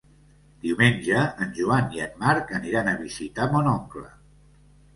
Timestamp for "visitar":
3.05-3.49